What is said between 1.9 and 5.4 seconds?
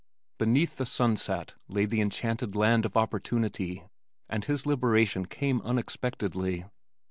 enchanted land of opportunity and his liberation